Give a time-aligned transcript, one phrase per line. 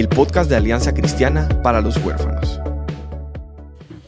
[0.00, 2.58] el podcast de Alianza Cristiana para los Huérfanos.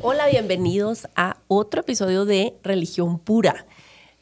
[0.00, 3.66] Hola, bienvenidos a otro episodio de Religión Pura.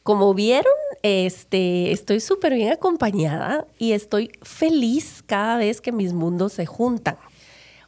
[0.03, 6.51] Como vieron, este, estoy súper bien acompañada y estoy feliz cada vez que mis mundos
[6.51, 7.17] se juntan.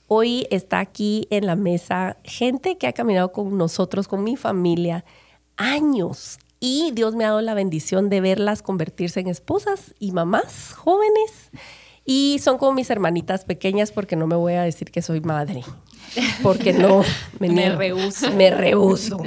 [0.08, 5.04] Hoy está aquí en la mesa gente que ha caminado con nosotros, con mi familia,
[5.58, 6.40] años.
[6.62, 11.52] Y Dios me ha dado la bendición de verlas convertirse en esposas y mamás jóvenes.
[12.06, 15.64] Y son como mis hermanitas pequeñas porque no me voy a decir que soy madre.
[16.42, 17.04] Porque no,
[17.40, 18.32] me, Me rehúso.
[18.32, 19.18] Me rehuso.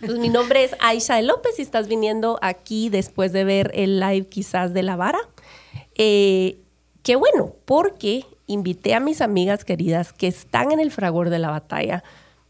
[0.00, 4.00] Entonces, mi nombre es Aisha de López y estás viniendo aquí después de ver el
[4.00, 5.18] live quizás de la vara.
[5.94, 6.58] Eh,
[7.02, 11.50] qué bueno, porque invité a mis amigas queridas que están en el fragor de la
[11.50, 12.02] batalla,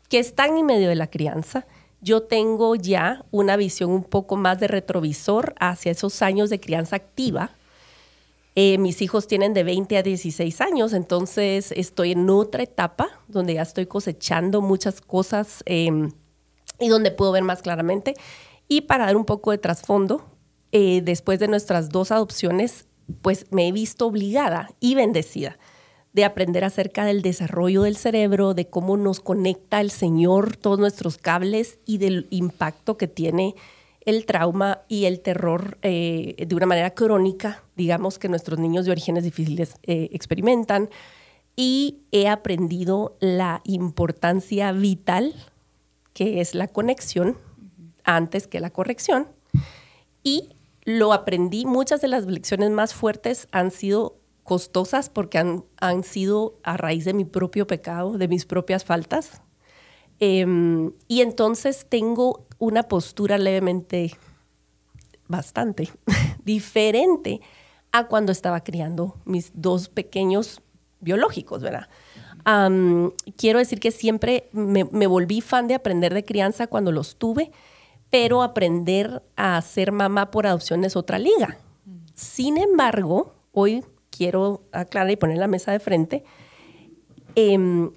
[0.08, 1.66] que están en medio de la crianza.
[2.00, 6.96] Yo tengo ya una visión un poco más de retrovisor hacia esos años de crianza
[6.96, 7.50] activa.
[8.54, 13.54] Eh, mis hijos tienen de 20 a 16 años, entonces estoy en otra etapa donde
[13.54, 16.10] ya estoy cosechando muchas cosas eh,
[16.78, 18.14] y donde puedo ver más claramente.
[18.68, 20.26] Y para dar un poco de trasfondo,
[20.70, 22.86] eh, después de nuestras dos adopciones,
[23.22, 25.58] pues me he visto obligada y bendecida
[26.12, 31.16] de aprender acerca del desarrollo del cerebro, de cómo nos conecta el Señor, todos nuestros
[31.16, 33.54] cables y del impacto que tiene
[34.04, 38.92] el trauma y el terror eh, de una manera crónica, digamos, que nuestros niños de
[38.92, 40.90] orígenes difíciles eh, experimentan.
[41.54, 45.34] Y he aprendido la importancia vital
[46.14, 47.36] que es la conexión
[48.04, 49.28] antes que la corrección.
[50.22, 50.50] Y
[50.84, 56.58] lo aprendí, muchas de las lecciones más fuertes han sido costosas porque han, han sido
[56.62, 59.42] a raíz de mi propio pecado, de mis propias faltas.
[60.24, 64.16] Em, y entonces tengo una postura levemente,
[65.26, 65.90] bastante
[66.44, 67.40] diferente
[67.90, 70.62] a cuando estaba criando mis dos pequeños
[71.00, 71.88] biológicos, ¿verdad?
[73.36, 77.50] Quiero decir que siempre me, volví fan de aprender de crianza cuando los tuve,
[78.08, 81.58] pero aprender a ser mamá por adopción es otra liga.
[82.14, 86.22] Sin embargo, hoy quiero aclarar y poner la mesa de frente,
[87.34, 87.90] em,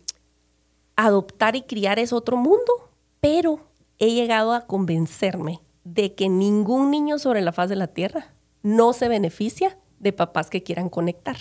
[0.95, 2.89] adoptar y criar es otro mundo,
[3.19, 3.59] pero
[3.99, 8.33] he llegado a convencerme de que ningún niño sobre la faz de la tierra
[8.63, 11.37] no se beneficia de papás que quieran conectar.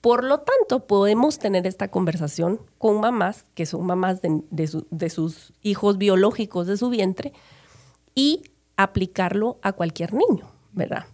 [0.00, 4.86] Por lo tanto, podemos tener esta conversación con mamás que son mamás de, de su-
[4.90, 7.32] de sus hijos biológicos de su vientre
[8.14, 8.42] y
[8.76, 11.04] aplicarlo a cualquier niño, ¿verdad?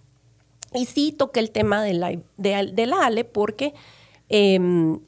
[0.73, 3.75] Y sí toqué el tema de la, de, de la Ale porque
[4.29, 4.61] eh,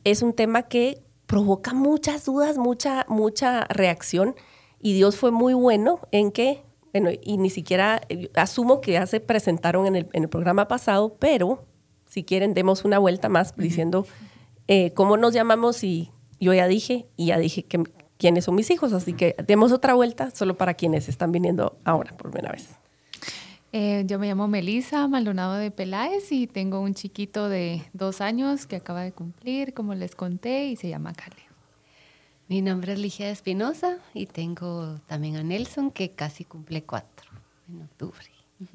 [0.05, 4.35] es un tema que provoca muchas dudas, mucha, mucha reacción.
[4.81, 9.07] Y Dios fue muy bueno en que, bueno, y ni siquiera, eh, asumo que ya
[9.07, 11.67] se presentaron en el, en el programa pasado, pero
[12.07, 14.07] si quieren, demos una vuelta más diciendo
[14.67, 17.85] eh, cómo nos llamamos y yo ya dije, y ya dije que,
[18.17, 22.17] quiénes son mis hijos, así que demos otra vuelta solo para quienes están viniendo ahora
[22.17, 22.71] por primera vez.
[23.73, 28.67] Eh, yo me llamo Melisa Maldonado de Peláez y tengo un chiquito de dos años
[28.67, 31.49] que acaba de cumplir, como les conté, y se llama Caleb.
[32.49, 37.31] Mi nombre es Ligia Espinosa y tengo también a Nelson que casi cumple cuatro
[37.69, 38.25] en octubre.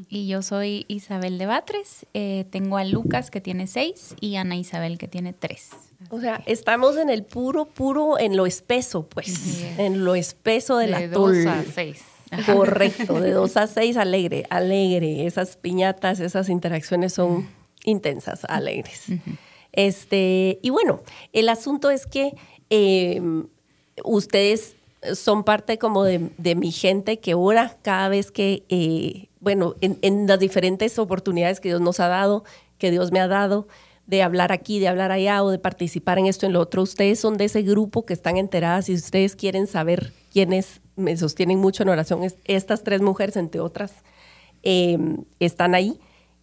[0.08, 2.06] Y yo soy Isabel de Batres.
[2.14, 5.72] eh, tengo a Lucas que tiene seis y Ana Isabel que tiene tres.
[6.10, 10.92] O sea, estamos en el puro, puro, en lo espeso, pues, en lo espeso del
[10.92, 11.44] de atol.
[11.44, 12.04] dos a seis.
[12.46, 15.26] Correcto, de dos a seis, alegre, alegre.
[15.26, 17.48] Esas piñatas, esas interacciones son
[17.84, 19.06] intensas, alegres.
[19.72, 21.02] Este, y bueno,
[21.34, 22.34] el asunto es que
[22.70, 23.22] eh,
[24.04, 24.76] ustedes
[25.16, 29.98] son parte como de, de mi gente que ora cada vez que, eh, bueno, en,
[30.02, 32.44] en las diferentes oportunidades que Dios nos ha dado,
[32.78, 33.68] que Dios me ha dado,
[34.06, 36.82] de hablar aquí, de hablar allá o de participar en esto, en lo otro.
[36.82, 41.60] Ustedes son de ese grupo que están enteradas y ustedes quieren saber quiénes me sostienen
[41.60, 42.24] mucho en oración.
[42.24, 43.94] Es- Estas tres mujeres, entre otras,
[44.64, 44.98] eh,
[45.40, 46.00] están ahí.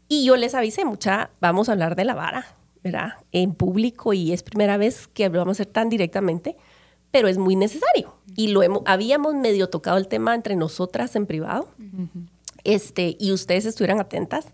[0.09, 2.45] Y yo les avisé, mucha, vamos a hablar de la vara,
[2.83, 3.15] ¿verdad?
[3.33, 6.57] En público y es primera vez que lo vamos a hacer tan directamente,
[7.11, 8.15] pero es muy necesario.
[8.37, 11.69] Y lo hemos, habíamos medio tocado el tema entre nosotras en privado,
[12.65, 14.47] este, y ustedes estuvieran atentas.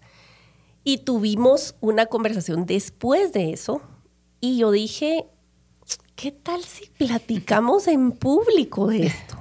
[0.84, 3.80] Y tuvimos una conversación después de eso
[4.40, 5.26] y yo dije,
[6.14, 9.36] ¿qué tal si platicamos en público de esto?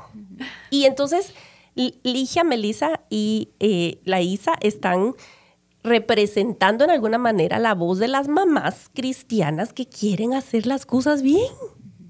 [0.70, 1.34] Y entonces
[1.76, 5.14] Ligia, Melissa y eh, la Isa están
[5.84, 11.22] representando en alguna manera la voz de las mamás cristianas que quieren hacer las cosas
[11.22, 11.52] bien,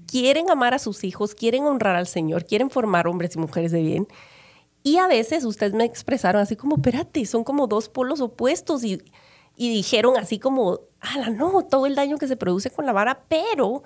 [0.06, 3.82] quieren amar a sus hijos, quieren honrar al Señor, quieren formar hombres y mujeres de
[3.82, 4.08] bien.
[4.82, 9.02] Y a veces ustedes me expresaron así como, espérate, son como dos polos opuestos y,
[9.56, 13.24] y dijeron así como, ala, no, todo el daño que se produce con la vara,
[13.28, 13.82] pero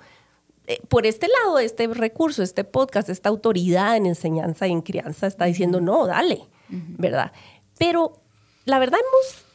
[0.87, 5.45] por este lado, este recurso, este podcast, esta autoridad en enseñanza y en crianza está
[5.45, 7.31] diciendo, no, dale, ¿verdad?
[7.77, 8.21] Pero
[8.65, 9.45] la verdad hemos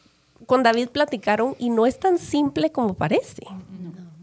[0.46, 3.42] con David platicaron y no es tan simple como parece,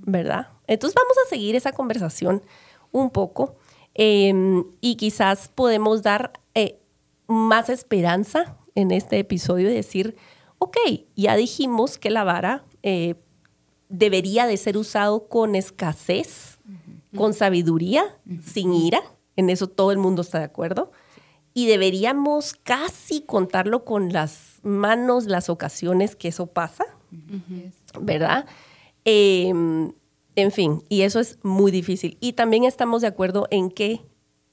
[0.06, 0.50] ¿verdad?
[0.68, 2.44] Entonces vamos a seguir esa conversación
[2.92, 3.56] un poco
[3.94, 6.80] em, y quizás podemos dar eh,
[7.28, 10.16] más esperanza en este episodio y decir,
[10.60, 10.78] ok,
[11.16, 13.16] ya dijimos que la vara eh,
[13.90, 16.60] debería de ser usado con escasez,
[17.16, 18.04] con sabiduría,
[18.44, 19.02] sin ira,
[19.36, 20.92] en eso todo el mundo está de acuerdo.
[21.54, 26.86] Y deberíamos casi contarlo con las manos las ocasiones que eso pasa,
[28.00, 28.46] ¿verdad?
[29.06, 29.92] Em,
[30.36, 32.18] en fin, y eso es muy difícil.
[32.20, 34.02] Y también estamos de acuerdo en que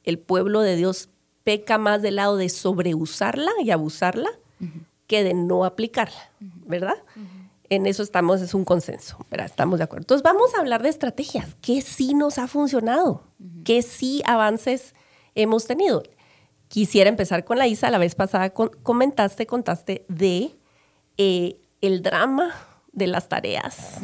[0.04, 1.08] el pueblo de Dios
[1.44, 4.28] peca más del lado de sobreusarla y abusarla
[5.06, 6.30] que de no aplicarla,
[6.66, 6.96] ¿verdad?
[7.70, 9.46] En eso estamos, es un consenso, ¿verdad?
[9.46, 10.02] Estamos de acuerdo.
[10.02, 13.22] Entonces vamos a hablar de estrategias, que sí nos ha funcionado,
[13.64, 14.94] que sí avances
[15.36, 16.02] hemos tenido.
[16.66, 17.88] Quisiera empezar con la Isa.
[17.90, 20.56] La vez pasada comentaste, contaste de
[21.16, 22.54] eh, el drama
[22.92, 24.00] de las tareas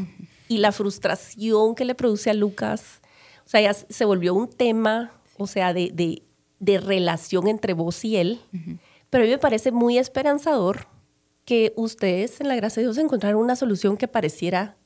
[0.47, 3.01] y la frustración que le produce a Lucas.
[3.45, 6.23] O sea, ya se volvió un tema, o sea, de,
[6.61, 8.41] relación entre vos y él.
[9.11, 10.87] Pero a mí me parece muy esperanzador
[11.47, 14.77] que ustedes, en la gracia de Dios, encontraron una solución que pareciera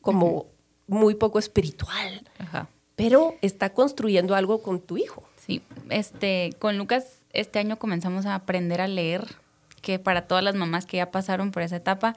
[0.00, 0.46] como
[0.86, 2.22] muy poco espiritual.
[2.96, 5.28] Pero está construyendo algo con tu hijo.
[5.36, 9.26] Sí, este, con Lucas este año comenzamos a aprender a leer,
[9.82, 12.16] que para todas las mamás que ya pasaron por esa etapa,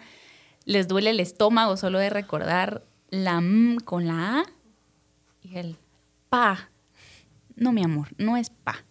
[0.65, 4.43] les duele el estómago solo de recordar la M con la A
[5.41, 5.77] y el
[6.29, 6.69] pa.
[7.55, 8.85] No, mi amor, no es pa.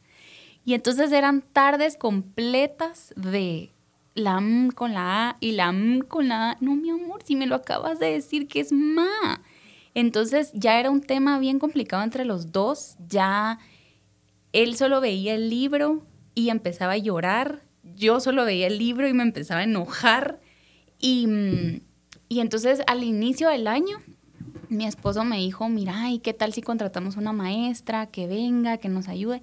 [0.65, 3.73] Y entonces eran tardes completas de
[4.15, 6.57] la M con la A y la M con la A.
[6.61, 9.43] No, mi amor, si me lo acabas de decir que es ma.
[9.95, 13.59] Entonces ya era un tema bien complicado entre los dos, ya
[14.53, 16.03] él solo veía el libro
[16.35, 20.41] y empezaba a llorar, yo solo veía el libro y me empezaba a enojar.
[21.01, 21.27] Y,
[22.29, 23.99] y entonces al inicio del año,
[24.69, 28.89] mi esposo me dijo, mira, ¿y qué tal si contratamos una maestra que venga, que
[28.89, 29.43] nos ayude?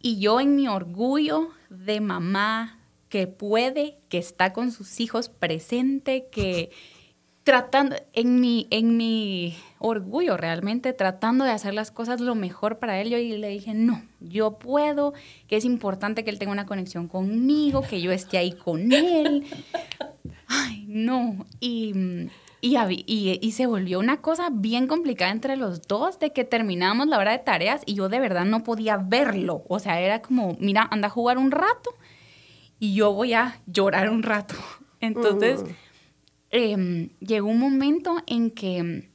[0.00, 2.81] Y yo en mi orgullo de mamá
[3.12, 6.70] que puede, que está con sus hijos presente, que
[7.42, 13.02] tratando, en mi, en mi orgullo realmente, tratando de hacer las cosas lo mejor para
[13.02, 15.12] él, yo le dije, no, yo puedo,
[15.46, 19.44] que es importante que él tenga una conexión conmigo, que yo esté ahí con él.
[20.46, 21.44] Ay, no.
[21.60, 21.92] Y,
[22.62, 27.18] y, y, se volvió una cosa bien complicada entre los dos, de que terminábamos la
[27.18, 29.64] hora de tareas y yo de verdad no podía verlo.
[29.68, 31.90] O sea, era como, mira, anda a jugar un rato
[32.82, 34.56] y yo voy a llorar un rato.
[35.00, 35.62] Entonces...
[35.62, 35.66] Mm.
[36.54, 39.08] Em, llegó un momento en que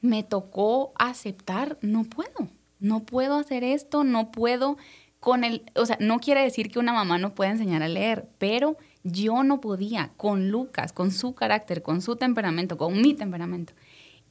[0.00, 2.48] me tocó aceptar, no puedo,
[2.80, 4.76] no puedo hacer esto, no puedo
[5.20, 8.28] con el, o sea, no quiere decir que una mamá no pueda enseñar a leer,
[8.38, 13.72] pero yo no podía con Lucas, con su carácter, con su temperamento, con mi temperamento.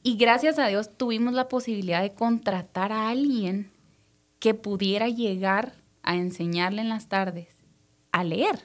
[0.02, 3.70] Y gracias a Dios tuvimos la posibilidad de contratar a alguien
[4.38, 7.53] que pudiera llegar a enseñarle en las tardes
[8.14, 8.60] a leer.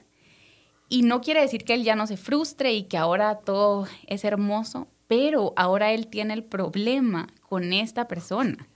[0.89, 4.23] Y no quiere decir que él ya no se frustre y que ahora todo es
[4.23, 8.67] hermoso, pero ahora él tiene el problema con esta persona.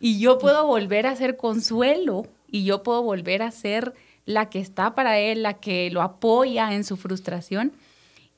[0.00, 4.60] Y yo puedo volver a ser consuelo y yo puedo volver a ser la que
[4.60, 7.72] está para él, la que lo apoya en su frustración.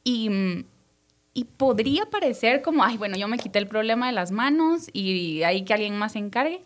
[0.05, 0.31] Y,
[1.35, 5.43] y podría parecer como, ay, bueno, yo me quité el problema de las manos y
[5.43, 6.63] hay que alguien más se encargue.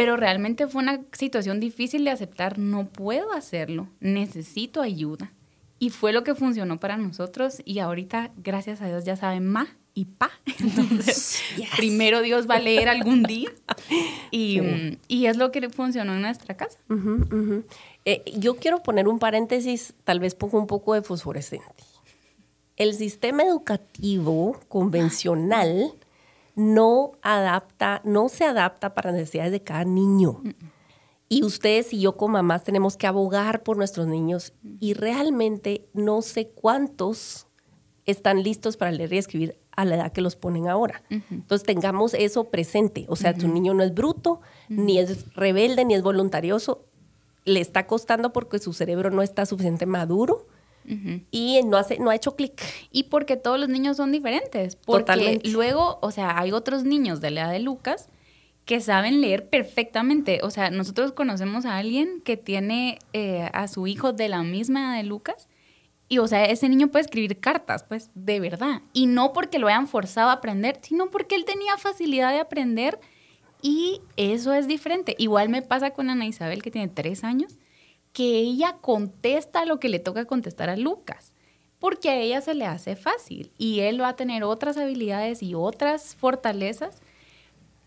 [0.00, 2.58] Pero realmente fue una situación difícil de aceptar.
[2.58, 3.86] No puedo hacerlo.
[4.00, 5.30] Necesito ayuda.
[5.78, 9.76] Y fue lo que funcionó para nosotros y ahorita, gracias a Dios, ya saben ma
[9.92, 10.30] y pa.
[10.58, 11.42] Entonces,
[11.76, 13.50] primero Dios va a leer algún día
[14.30, 16.78] y, y, es lo que funcionó en nuestra casa.
[18.06, 21.84] Eh, yo quiero poner un paréntesis, tal vez pongo un poco de fosforescente.
[22.78, 25.92] El sistema educativo convencional
[26.54, 30.42] no adapta, no se adapta para las necesidades de cada niño.
[31.28, 36.22] Y ustedes y yo como mamás tenemos que abogar por nuestros niños y realmente no
[36.22, 37.46] sé cuántos
[38.04, 41.02] están listos para leer y escribir a la edad que los ponen ahora.
[41.08, 43.06] Entonces tengamos eso presente.
[43.08, 46.84] O sea, tu niño no es bruto, ni es rebelde, ni es voluntarioso.
[47.44, 50.46] Le está costando porque su cerebro no está suficiente maduro
[51.30, 52.60] y no, hace, no ha hecho clic.
[52.90, 54.76] Y porque todos los niños son diferentes.
[54.76, 55.48] Porque Totalmente.
[55.50, 58.08] luego, o sea, hay otros niños de la edad de Lucas
[58.64, 60.40] que saben leer perfectamente.
[60.42, 64.80] O sea, nosotros conocemos a alguien que tiene eh, a su hijo de la misma
[64.80, 65.48] edad de Lucas.
[66.08, 68.82] Y, o sea, ese niño puede escribir cartas, pues, de verdad.
[68.92, 72.98] Y no porque lo hayan forzado a aprender, sino porque él tenía facilidad de aprender.
[73.62, 75.14] Y eso es diferente.
[75.18, 77.58] Igual me pasa con Ana Isabel, que tiene tres años,
[78.12, 81.32] que ella contesta lo que le toca contestar a Lucas.
[81.78, 83.52] Porque a ella se le hace fácil.
[83.56, 87.00] Y él va a tener otras habilidades y otras fortalezas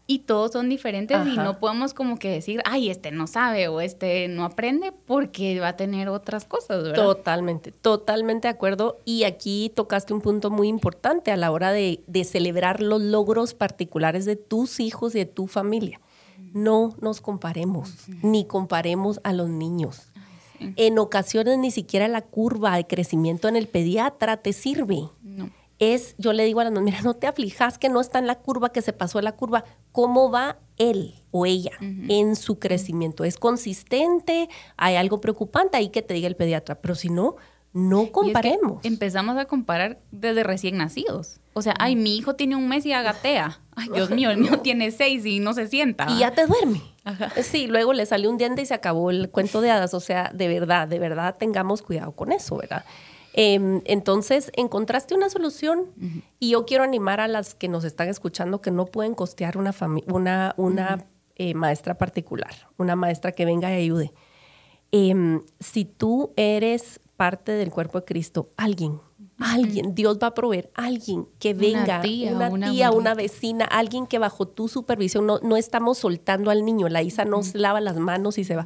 [0.06, 3.80] y todos son diferentes y no podemos como que decir, ay, este no sabe o
[3.80, 7.02] este no aprende porque va a tener otras cosas, ¿verdad?
[7.02, 9.00] Totalmente, totalmente de acuerdo.
[9.06, 13.54] Y aquí tocaste un punto muy importante a la hora de, de celebrar los logros
[13.54, 16.02] particulares de tus hijos y de tu familia.
[16.52, 20.13] No nos comparemos, ni comparemos a los niños.
[20.76, 25.10] En ocasiones ni siquiera la curva de crecimiento en el pediatra te sirve.
[25.22, 25.50] No.
[25.80, 28.36] Es, yo le digo a mamás, mira, no te aflijas que no está en la
[28.40, 29.66] curva, que se pasó la curva.
[29.92, 33.24] ¿Cómo va él o ella en su crecimiento?
[33.24, 34.50] ¿Es consistente?
[34.78, 36.76] ¿Hay algo preocupante ahí que te diga el pediatra?
[36.76, 37.36] Pero si no,
[37.74, 38.86] no Y es que comparemos.
[38.86, 41.40] empezamos a comparar desde recién nacidos.
[41.54, 43.60] O sea, ay, mi hijo tiene un mes y agatea.
[43.76, 46.08] Ay, Dios mío, el mío tiene seis y no se sienta.
[46.10, 46.82] Y ya te duerme.
[47.44, 49.94] Sí, luego le salió un diente y se acabó el cuento de hadas.
[49.94, 52.86] O sea, de verdad, de verdad, tengamos cuidado con eso, ¿verdad?
[53.34, 55.88] Em, entonces, encontraste una solución
[56.40, 59.74] y yo quiero animar a las que nos están escuchando que no pueden costear una,
[60.08, 61.06] una, una
[61.36, 64.14] eh, maestra particular, una maestra que venga y ayude.
[64.92, 69.00] Em, si tú eres parte del cuerpo de Cristo, alguien,
[69.44, 73.66] alguien, Dios va a proveer alguien que Una venga, tía, una una tía, una vecina,
[73.66, 77.58] alguien que bajo tu supervisión, no, no estamos soltando al niño, la Isa no se
[77.58, 78.66] lava las manos y se va.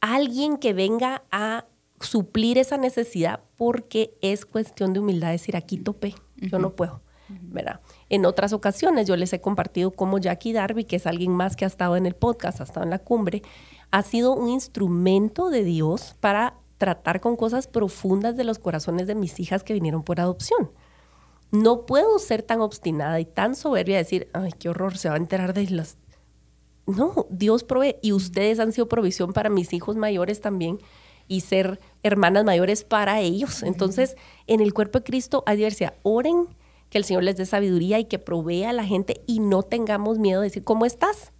[0.00, 1.66] Alguien que venga a
[2.00, 7.02] suplir esa necesidad porque es cuestión de humildad decir, aquí topé, yo no puedo.
[7.28, 7.80] ¿verdad?
[8.08, 11.64] En otras ocasiones yo les he compartido cómo Jackie Darby, que es alguien más que
[11.64, 13.42] ha estado en el podcast, ha estado en la cumbre,
[13.90, 19.14] ha sido un instrumento de Dios para tratar con cosas profundas de los corazones de
[19.14, 20.70] mis hijas que vinieron por adopción.
[21.50, 25.14] No puedo ser tan obstinada y tan soberbia de decir, ay, qué horror, se va
[25.14, 25.96] a enterar de las...
[26.86, 30.78] No, Dios provee y ustedes han sido provisión para mis hijos mayores también
[31.28, 33.62] y ser hermanas mayores para ellos.
[33.62, 34.16] Entonces,
[34.46, 35.94] en el cuerpo de Cristo hay diversidad.
[36.02, 36.48] Oren
[36.90, 40.18] que el Señor les dé sabiduría y que provea a la gente y no tengamos
[40.18, 41.32] miedo de decir, ¿cómo estás?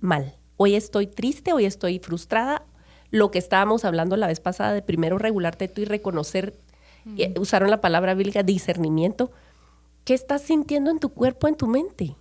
[0.00, 0.38] Mal.
[0.56, 2.64] Hoy estoy triste, hoy estoy frustrada.
[3.10, 6.54] Lo que estábamos hablando la vez pasada de primero regularte tú y reconocer,
[7.16, 9.30] eh, usaron la palabra bíblica discernimiento.
[10.04, 12.16] ¿Qué estás sintiendo en tu cuerpo, en tu mente?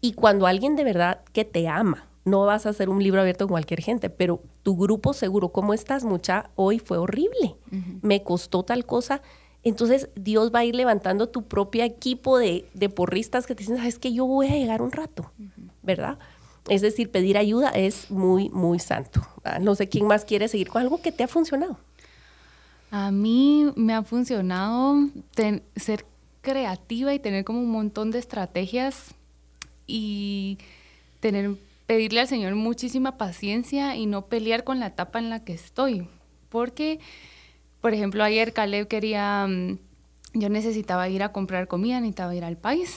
[0.00, 3.46] Y cuando alguien de verdad que te ama, no vas a hacer un libro abierto
[3.46, 6.50] con cualquier gente, pero tu grupo seguro, ¿cómo estás, mucha?
[6.56, 7.56] Hoy fue horrible,
[8.02, 9.22] me costó tal cosa.
[9.62, 13.78] Entonces Dios va a ir levantando tu propio equipo de, de porristas que te dicen,
[13.78, 15.32] sabes que yo voy a llegar un rato,
[15.82, 16.18] ¿verdad?
[16.68, 19.26] Es decir, pedir ayuda es muy, muy santo.
[19.44, 21.78] Ah, No sé quién más quiere seguir con algo que te ha funcionado.
[22.90, 24.96] A mí me ha funcionado
[25.34, 26.06] ten- ser
[26.42, 29.14] creativa y tener como un montón de estrategias
[29.86, 30.58] y
[31.20, 31.52] tener
[31.86, 36.08] pedirle al Señor muchísima paciencia y no pelear con la etapa en la que estoy.
[36.48, 36.98] Porque,
[37.82, 39.78] por ejemplo, ayer Caleb quería, mm,
[40.34, 42.96] yo necesitaba ir a comprar comida, necesitaba ir al país,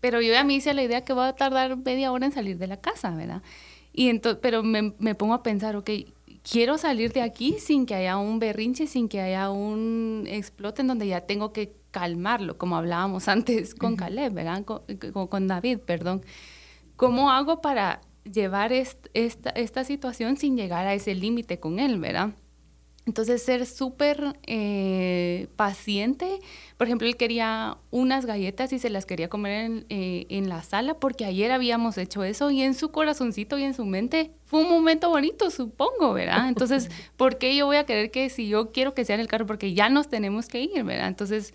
[0.00, 2.58] pero yo ya me hice la idea que voy a tardar media hora en salir
[2.58, 3.42] de la casa, ¿verdad?
[3.92, 5.90] Y entonces, pero me, me pongo a pensar, ok,
[6.42, 10.88] quiero salir de aquí sin que haya un berrinche, sin que haya un explote en
[10.88, 14.64] donde ya tengo que calmarlo, como hablábamos antes con Caleb, ¿verdad?
[14.64, 16.22] Con, con- con David, perdón.
[16.96, 21.98] ¿Cómo hago para llevar est- esta, esta situación sin llegar a ese límite con él,
[22.00, 22.30] verdad?
[23.06, 26.40] Entonces, ser súper eh, paciente.
[26.76, 30.64] Por ejemplo, él quería unas galletas y se las quería comer en, eh, en la
[30.64, 34.60] sala porque ayer habíamos hecho eso y en su corazoncito y en su mente fue
[34.62, 36.48] un momento bonito, supongo, ¿verdad?
[36.48, 39.28] Entonces, ¿por qué yo voy a querer que si yo quiero que sea en el
[39.28, 39.46] carro?
[39.46, 41.06] Porque ya nos tenemos que ir, ¿verdad?
[41.06, 41.54] Entonces,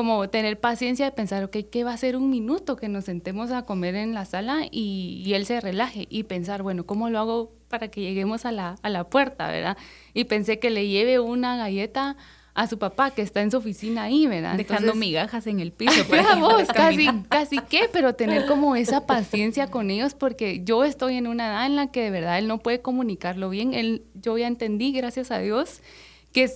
[0.00, 3.50] como tener paciencia de pensar, ok, ¿qué va a ser un minuto que nos sentemos
[3.50, 6.06] a comer en la sala y, y él se relaje?
[6.08, 9.76] Y pensar, bueno, ¿cómo lo hago para que lleguemos a la, a la puerta, verdad?
[10.14, 12.16] Y pensé que le lleve una galleta
[12.54, 14.56] a su papá que está en su oficina ahí, ¿verdad?
[14.56, 16.02] Dejando Entonces- migajas en el piso.
[16.08, 20.84] para que vos, casi, casi qué, pero tener como esa paciencia con ellos porque yo
[20.84, 23.74] estoy en una edad en la que de verdad él no puede comunicarlo bien.
[23.74, 25.82] Él, yo ya entendí, gracias a Dios,
[26.32, 26.48] que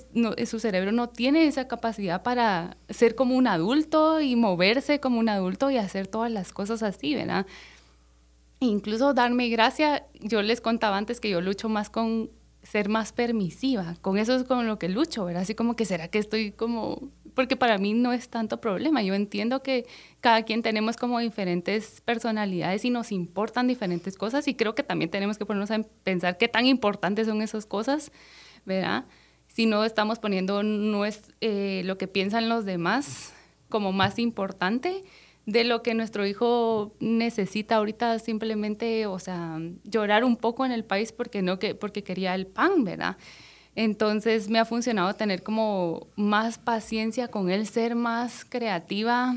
[0.46, 5.28] su cerebro no tiene esa capacidad para ser como un adulto y moverse como un
[5.28, 7.46] adulto y hacer todas las cosas así, ¿verdad?
[8.60, 12.30] incluso darme gracia, yo les contaba antes que yo lucho más con
[12.62, 15.42] ser más permisiva, con eso es con lo que lucho, ¿verdad?
[15.42, 19.14] Así como que será que estoy como, porque para mí no es tanto problema, yo
[19.14, 19.86] entiendo que
[20.20, 25.10] cada quien tenemos como diferentes personalidades y nos importan diferentes cosas y creo que también
[25.10, 28.12] tenemos que ponernos a pensar qué tan importantes son esas cosas,
[28.64, 29.04] ¿verdad?
[29.54, 33.32] Si no estamos poniendo no es, eh, lo que piensan los demás
[33.68, 35.04] como más importante,
[35.46, 40.84] de lo que nuestro hijo necesita ahorita simplemente, o sea, llorar un poco en el
[40.84, 43.16] país porque no que porque quería el pan, ¿verdad?
[43.76, 49.36] Entonces me ha funcionado tener como más paciencia con él, ser más creativa,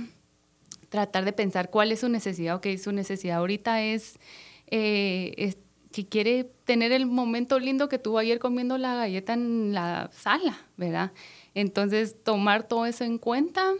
[0.90, 4.18] tratar de pensar cuál es su necesidad, ok, su necesidad ahorita es,
[4.66, 5.58] eh, es
[5.91, 10.58] que quiere tener el momento lindo que tuvo ayer comiendo la galleta en la sala,
[10.75, 11.12] ¿verdad?
[11.53, 13.74] Entonces tomar todo eso en cuenta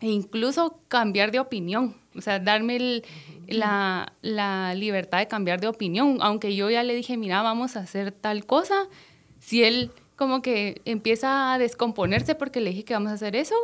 [0.00, 3.02] e incluso cambiar de opinión, o sea, darme
[3.48, 7.80] la, la, libertad de cambiar de opinión, aunque yo ya le dije, mira, vamos a
[7.80, 8.88] hacer tal cosa,
[9.40, 13.54] si él como que empieza a descomponerse porque le dije que vamos a hacer eso,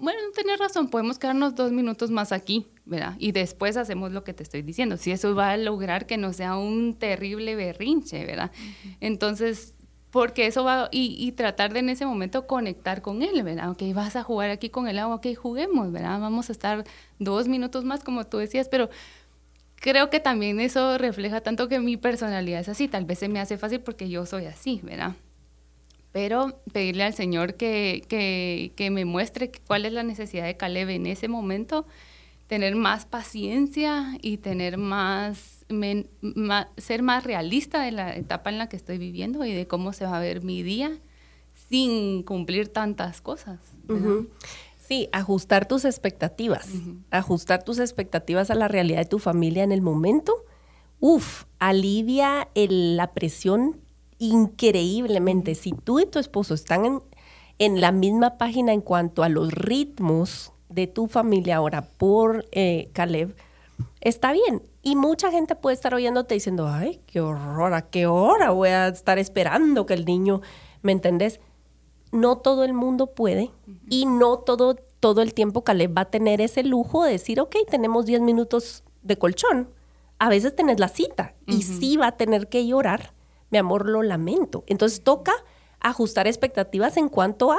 [0.00, 3.14] bueno, tenés razón, podemos quedarnos dos minutos más aquí, ¿verdad?
[3.18, 6.32] Y después hacemos lo que te estoy diciendo, si eso va a lograr que no
[6.32, 8.50] sea un terrible berrinche, ¿verdad?
[9.00, 9.74] Entonces,
[10.10, 13.70] porque eso va, y, tratar de en ese momento conectar con él, ¿verdad?
[13.70, 16.18] Ok, vas a jugar aquí con el agua, ok, juguemos, ¿verdad?
[16.18, 16.84] Vamos a estar
[17.18, 18.90] dos minutos más, como tú decías, pero
[19.76, 23.38] creo que también eso refleja tanto que mi personalidad es así, tal vez se me
[23.38, 25.14] hace fácil porque yo soy así, ¿verdad?
[26.12, 30.88] Pero pedirle al Señor que, que, que me muestre cuál es la necesidad de Caleb
[30.90, 31.86] en ese momento,
[32.48, 35.60] tener más paciencia y tener más
[36.76, 40.04] ser más realista de la etapa en la que estoy viviendo y de cómo se
[40.04, 40.98] va a ver mi día
[41.68, 43.60] sin cumplir tantas cosas.
[44.78, 46.68] Sí, ajustar tus expectativas,
[47.10, 50.44] ajustar tus expectativas a la realidad de tu familia en el momento.
[50.98, 53.80] Uf, alivia la presión
[54.20, 55.56] increíblemente.
[55.56, 57.02] Si tú y tu esposo están en,
[57.58, 62.90] en, la misma página en cuanto a los ritmos de tu familia ahora por eh,
[62.92, 63.34] Caleb,
[64.00, 64.62] está bien.
[64.82, 68.88] Y mucha gente puede estar oyéndote diciendo, ay, qué horror, ¿a qué hora voy a
[68.88, 70.42] estar esperando que el niño,
[70.82, 71.40] ¿me entendés?
[72.12, 73.50] No todo el mundo puede
[73.88, 77.56] y no todo, todo el tiempo Caleb va a tener ese lujo de decir, ok,
[77.70, 79.70] tenemos 10 minutos de colchón.
[80.18, 83.14] A veces tenés la cita y sí va a tener que llorar.
[83.50, 84.64] Mi amor, lo lamento.
[84.66, 85.32] Entonces toca
[85.80, 87.58] ajustar expectativas en cuanto a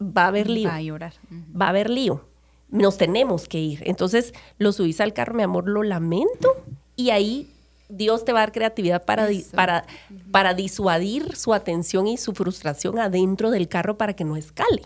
[0.00, 0.68] va a haber lío.
[0.68, 1.14] Va a llorar.
[1.30, 2.34] Va a haber lío
[2.74, 3.82] nos tenemos que ir.
[3.86, 6.64] Entonces lo subís al carro, mi amor, lo lamento.
[6.96, 7.48] Y ahí
[7.88, 9.84] Dios te va a dar creatividad para, para,
[10.32, 14.82] para disuadir su atención y su frustración adentro del carro para que no escale.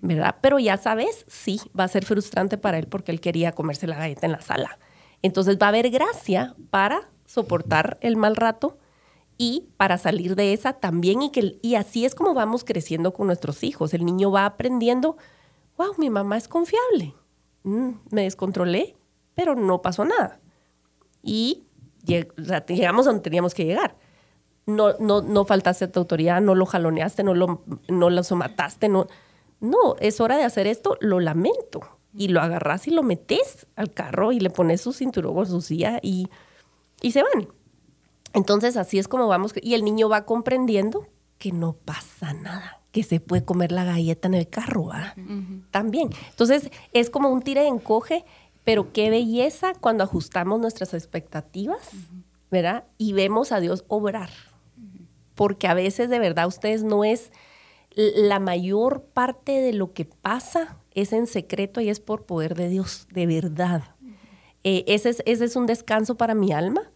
[0.00, 0.36] ¿Verdad?
[0.40, 3.96] Pero ya sabes, sí, va a ser frustrante para él porque él quería comerse la
[3.96, 4.78] galleta en la sala.
[5.22, 8.78] Entonces va a haber gracia para soportar el mal rato
[9.38, 13.28] y para salir de esa también y que y así es como vamos creciendo con
[13.28, 13.94] nuestros hijos.
[13.94, 15.16] El niño va aprendiendo,
[15.76, 17.14] wow, mi mamá es confiable.
[17.62, 18.96] Mm, me descontrolé,
[19.34, 20.40] pero no pasó nada.
[21.22, 21.64] Y
[22.04, 23.96] llegamos a donde teníamos que llegar.
[24.66, 28.88] No, no, no faltaste a tu autoridad, no lo jaloneaste, no lo, no lo somataste,
[28.88, 29.06] no.
[29.60, 31.80] No, es hora de hacer esto, lo lamento.
[32.14, 35.60] Y lo agarras y lo metes al carro y le pones su cinturón o su
[35.60, 36.28] silla y,
[37.00, 37.48] y se van.
[38.38, 39.52] Entonces así es como vamos.
[39.60, 44.28] Y el niño va comprendiendo que no pasa nada que se puede comer la galleta
[44.28, 44.90] en el carro,
[45.70, 46.10] También.
[46.30, 48.24] Entonces, es como un tire encoge,
[48.64, 51.90] pero qué belleza cuando ajustamos nuestras expectativas,
[52.50, 52.84] ¿verdad?
[52.96, 54.30] Y vemos a Dios obrar.
[55.34, 57.30] Porque a veces, de verdad, ustedes no es
[57.94, 62.68] la mayor parte de lo que pasa es en secreto y es por poder de
[62.68, 63.82] Dios, de verdad.
[64.64, 66.90] Eh, ese, es, ese es un descanso para mi alma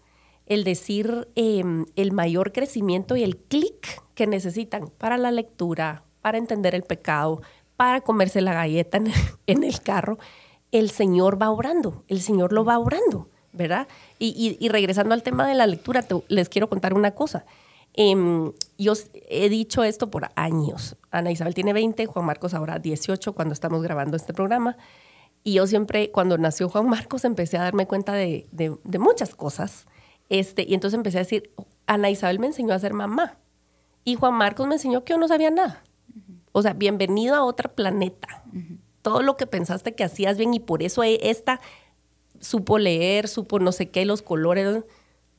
[0.46, 6.38] el decir em, el mayor crecimiento y el clic que necesitan para la lectura, para
[6.38, 7.42] entender el pecado,
[7.76, 8.98] para comerse la galleta
[9.46, 10.18] en, el carro,
[10.70, 13.88] el Señor va orando, el Señor lo va orando, ¿verdad?
[14.18, 17.44] Y, regresando al tema de la lectura, les quiero contar una cosa.
[17.94, 18.94] Em, yo
[19.28, 20.96] he dicho esto por años.
[21.10, 24.76] Ana Isabel tiene 20, Juan Marcos ahora 18 cuando estamos grabando este programa.
[25.44, 29.86] Y yo siempre, cuando nació Juan Marcos, empecé a darme cuenta de, de muchas cosas
[30.32, 31.50] este, y entonces empecé a decir,
[31.86, 33.36] Ana Isabel me enseñó a ser mamá.
[34.02, 35.84] Y Juan Marcos me enseñó que yo no sabía nada.
[36.52, 38.42] O sea, bienvenido a otro planeta.
[39.02, 41.60] Todo lo que pensaste que hacías bien y por eso e, esta
[42.40, 44.84] supo leer, supo no sé qué, los colores.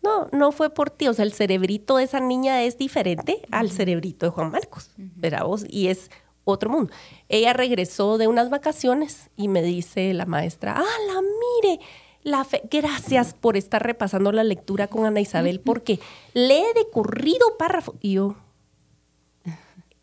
[0.04, 1.08] no, no fue por ti.
[1.08, 5.44] O sea, el cerebrito de esa niña es diferente al cerebrito de Juan Marcos, ¿verdad
[5.44, 5.66] vos?
[5.68, 6.12] Y es
[6.44, 6.94] otro mundo.
[7.30, 11.84] Ella regresó de unas vacaciones y me dice la maestra, ah, la mire,
[12.24, 16.00] la fe, gracias por estar repasando la lectura con Ana Isabel, porque
[16.34, 17.96] lee de corrido párrafo.
[18.00, 18.36] Y yo,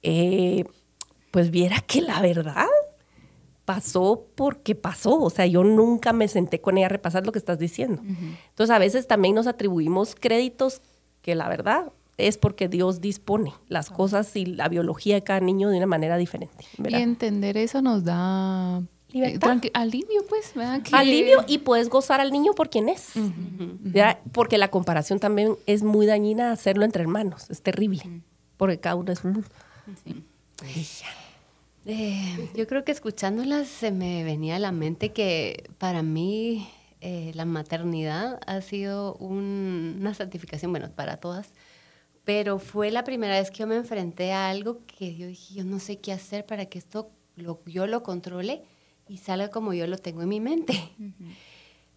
[0.02, 0.64] eh,
[1.30, 2.66] pues viera que la verdad
[3.64, 5.20] pasó porque pasó.
[5.20, 8.02] O sea, yo nunca me senté con ella a repasar lo que estás diciendo.
[8.02, 10.82] Entonces, a veces también nos atribuimos créditos
[11.22, 15.70] que la verdad es porque Dios dispone las cosas y la biología de cada niño
[15.70, 16.64] de una manera diferente.
[16.78, 19.58] Y entender eso nos da Libertad.
[19.64, 20.52] Eh, alivio, pues.
[20.54, 20.82] ¿verdad?
[20.82, 23.12] Que- Alivio y puedes gozar al niño por quien es.
[24.32, 27.50] Porque la comparación también es muy dañina hacerlo entre hermanos.
[27.50, 28.02] Es terrible.
[28.56, 29.48] Porque cada uno es un mundo.
[31.86, 36.68] Eh, yo creo que escuchándolas se me venía a la mente que para mí
[37.00, 41.48] eh, la maternidad ha sido un- una santificación, bueno, para todas,
[42.24, 45.64] pero fue la primera vez que yo me enfrenté a algo que yo dije, yo
[45.64, 48.62] no sé qué hacer para que esto lo- yo lo controle
[49.10, 50.74] y salga como yo lo tengo en mi mente.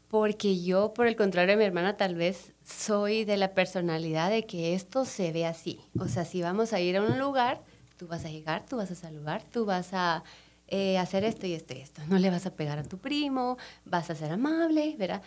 [0.10, 4.46] Porque yo, por el contrario de mi hermana, tal vez soy de la personalidad de
[4.46, 5.80] que esto se ve así.
[5.98, 7.62] O sea, si vamos a ir a un lugar,
[7.98, 10.24] tú vas a llegar, tú vas a saludar, tú vas a
[10.68, 12.02] eh, hacer esto y esto y esto.
[12.10, 15.24] No le vas a pegar a tu primo, vas a ser amable, ¿verdad?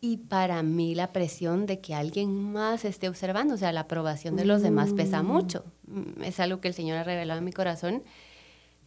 [0.00, 4.36] Y para mí la presión de que alguien más esté observando, o sea, la aprobación
[4.36, 5.64] de los demás pesa mucho.
[5.86, 8.02] Mm, Es algo que el Señor ha revelado en mi corazón.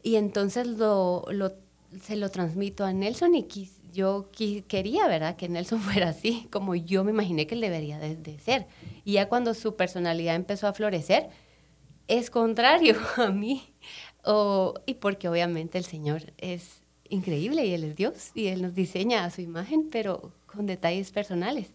[0.03, 1.53] Y entonces lo, lo-
[2.01, 5.35] se lo transmito a Nelson y quis- yo qui- quería, ¿verdad?
[5.35, 8.67] Que Nelson fuera así, como yo me imaginé que él debería de, de ser.
[9.03, 11.29] Y ya cuando su personalidad empezó a florecer,
[12.07, 13.73] es contrario a mí.
[14.23, 18.73] O- y porque obviamente el Señor es increíble y Él es Dios y Él nos
[18.75, 21.71] diseña a su imagen, pero con detalles personales.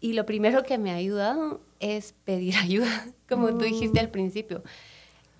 [0.00, 4.62] Y lo primero que me ha ayudado es pedir ayuda, como tú dijiste al principio.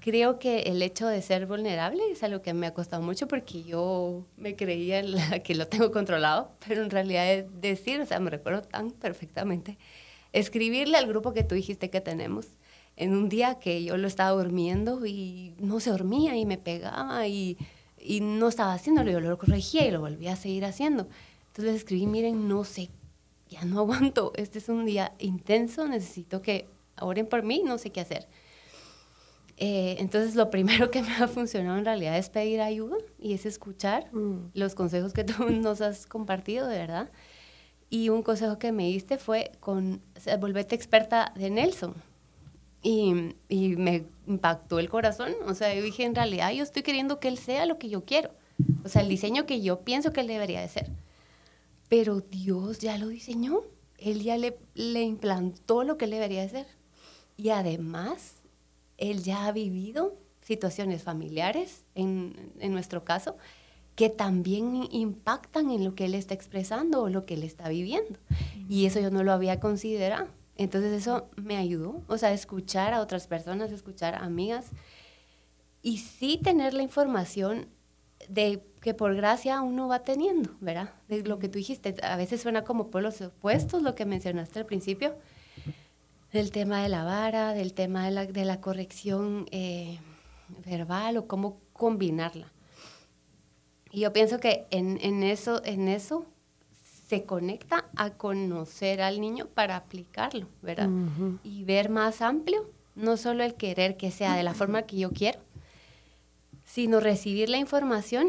[0.07, 3.64] Creo que el hecho de ser vulnerable es algo que me ha costado mucho porque
[3.64, 8.21] yo me creía la que lo tengo controlado, pero en realidad es decir, o sea,
[8.21, 9.79] me recuerdo tan perfectamente,
[10.33, 12.47] escribirle al grupo que tú dijiste que tenemos
[12.95, 17.27] en un día que yo lo estaba durmiendo y no se dormía y me pegaba
[17.27, 17.59] y,
[17.99, 21.09] y no estaba haciéndolo, yo lo corregía y lo volvía a seguir haciendo.
[21.49, 22.90] Entonces escribí, miren, no sé,
[23.49, 26.69] ya no aguanto, este es un día intenso, necesito que
[27.01, 28.29] oren por mí, no sé qué hacer.
[29.59, 33.47] Eh, entonces lo primero que me ha funcionado en realidad es pedir ayuda y es
[33.47, 34.51] escuchar Mm.
[34.55, 37.11] los consejos que tú nos has compartido, de verdad.
[37.88, 41.95] Y un consejo que me diste fue con o sea, volverte experta de Nelson.
[42.83, 45.33] Y, y me impactó el corazón.
[45.47, 48.05] O sea, yo dije, en realidad yo estoy queriendo que él sea lo que yo
[48.05, 48.31] quiero.
[48.85, 50.90] O sea, el diseño que yo pienso que él debería de ser.
[51.88, 53.61] Pero Dios ya lo diseñó.
[53.99, 56.66] Él ya le, le implantó lo que él debería de ser.
[57.37, 58.36] Y además,
[58.99, 63.37] él ya ha vivido situaciones familiares, en, en nuestro caso,
[63.97, 68.19] que también impactan en lo que él está expresando o lo que él está viviendo.
[68.69, 70.29] Y eso yo no lo había considerado.
[70.57, 74.71] Entonces eso me ayudó, o sea, escuchar a otras personas, escuchar a amigas
[75.83, 77.69] y sí tener la información
[78.29, 80.95] de que por gracia uno va teniendo, ¿verdad?
[81.09, 84.67] De lo que tú dijiste, a veces suena como pueblos opuestos, lo que mencionaste al
[84.67, 85.15] principio,
[86.33, 89.99] del tema de la vara, del tema de la, de la corrección eh,
[90.65, 92.53] verbal o cómo combinarla.
[93.91, 96.27] Y yo pienso que en, en, eso, en eso
[97.09, 100.89] se conecta a conocer al niño para aplicarlo, ¿verdad?
[101.45, 105.12] Y ver más amplio, no solo el querer que sea de la forma que yo
[105.12, 105.39] quiero,
[106.65, 108.29] sino recibir la información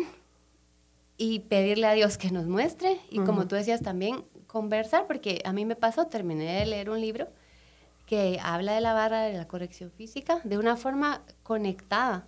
[1.17, 5.51] y pedirle a Dios que nos muestre y como tú decías también conversar, porque a
[5.51, 7.27] mí me pasó, terminé de leer un libro
[8.07, 12.25] que habla de la barra de la corrección física de una forma conectada,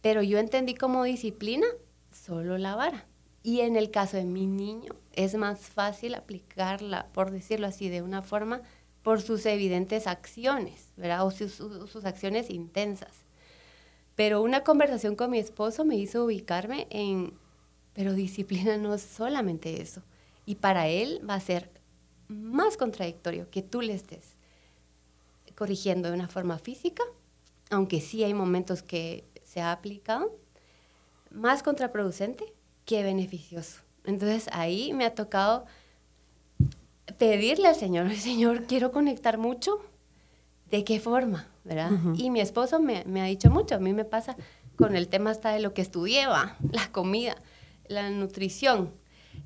[0.00, 1.66] pero yo entendí como disciplina
[2.12, 3.04] solo la vara.
[3.42, 8.00] Y en el caso de mi niño es más fácil aplicarla, por decirlo así, de
[8.00, 8.62] una forma
[9.02, 11.26] por sus evidentes acciones, ¿verdad?
[11.26, 13.24] O sus, sus, acciones intensas.
[14.14, 17.34] Pero una conversación con mi esposo me hizo ubicarme en,
[17.92, 20.02] pero disciplina no es solamente eso.
[20.46, 21.70] Y para él va a ser
[22.28, 24.36] más contradictorio que tú le estés
[25.54, 27.02] corrigiendo de una forma física,
[27.70, 30.36] aunque sí hay momentos que se ha aplicado,
[31.30, 32.44] más contraproducente
[32.84, 33.80] que beneficioso.
[34.04, 35.64] Entonces ahí me ha tocado
[37.18, 39.80] pedirle al Señor, Señor, quiero conectar mucho.
[40.70, 41.48] ¿De qué forma?
[41.64, 41.92] ¿verdad?
[41.92, 42.20] Uh -huh.
[42.20, 44.36] Y mi esposo me, me, ha dicho mucho, a mí me pasa
[44.76, 46.56] con el tema hasta de lo que estudié, ¿va?
[46.70, 47.36] la comida,
[47.88, 48.92] la nutrición.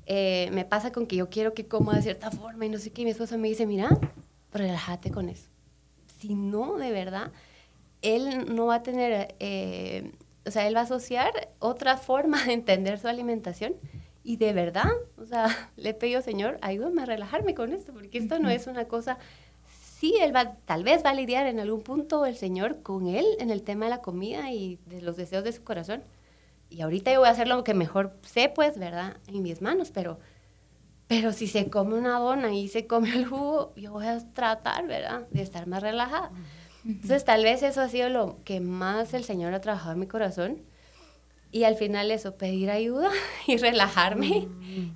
[0.05, 2.91] Eh, me pasa con que yo quiero que coma de cierta forma y no sé
[2.91, 3.89] qué, y mi esposo me dice, mira,
[4.51, 5.49] relájate con eso.
[6.19, 7.31] Si no, de verdad,
[8.01, 10.11] él no va a tener, eh,
[10.45, 13.75] o sea, él va a asociar otra forma de entender su alimentación.
[14.23, 18.39] Y de verdad, o sea, le pido, Señor, ayúdame a relajarme con esto, porque esto
[18.39, 19.17] no es una cosa
[19.99, 23.25] sí, él va, tal vez va a lidiar en algún punto el Señor con él
[23.39, 26.03] en el tema de la comida y de los deseos de su corazón.
[26.69, 29.17] Y ahorita yo voy a hacer lo que mejor sé, pues, ¿verdad?
[29.27, 30.19] En mis manos, pero,
[31.09, 34.85] pero si se come una dona y se come el jugo, yo voy a tratar,
[34.85, 35.27] ¿verdad?
[35.31, 36.31] De estar más relajada.
[36.85, 40.05] Entonces, tal vez eso ha sido lo que más el Señor ha trabajado en mi
[40.05, 40.61] corazón.
[41.51, 43.09] Y al final eso, pedir ayuda
[43.47, 44.47] y relajarme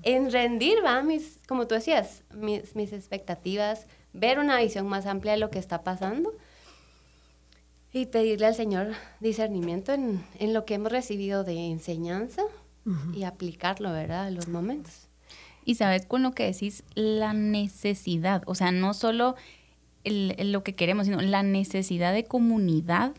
[0.03, 1.01] en rendir, ¿va?
[1.01, 5.57] Mis, como tú decías, mis, mis expectativas, ver una visión más amplia de lo que
[5.57, 6.31] está pasando
[7.91, 12.43] y pedirle al Señor discernimiento en, en lo que hemos recibido de enseñanza
[13.15, 15.09] y aplicarlo, ¿verdad?, en los momentos.
[15.65, 19.35] Y sabes con lo que decís, la necesidad, o sea, no solo
[20.05, 23.13] lo que queremos, sino la necesidad de comunidad,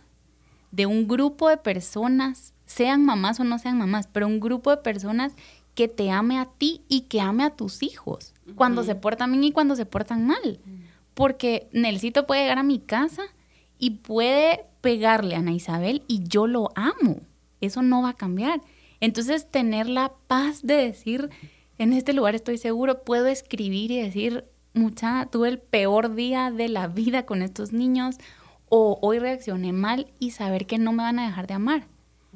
[0.71, 4.79] de un grupo de personas, sean mamás o no sean mamás, pero un grupo de
[4.79, 5.35] personas
[5.75, 9.45] que te ame a ti y que ame a tus hijos, cuando se portan bien
[9.45, 10.61] y cuando se portan mal
[11.15, 13.23] porque Nelsito puede llegar a mi casa
[13.79, 17.21] y puede pegarle a Ana Isabel y yo lo amo.
[17.61, 18.61] Eso no va a cambiar.
[19.01, 21.31] Entonces, tener la paz de decir,
[21.79, 26.69] en este lugar estoy seguro, puedo escribir y decir, mucha, tuve el peor día de
[26.69, 28.17] la vida con estos niños
[28.69, 31.87] o hoy reaccioné mal y saber que no me van a dejar de amar,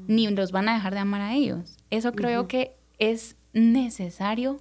[0.07, 1.77] ni los van a dejar de amar a ellos.
[1.91, 4.61] Eso creo que es necesario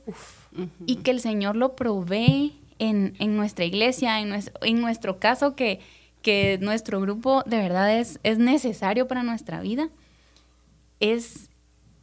[0.86, 5.80] y que el Señor lo provee en, nuestra iglesia, en nuestro, en nuestro caso, que,
[6.22, 9.90] que nuestro grupo de verdad es, es necesario para nuestra vida,
[11.00, 11.50] es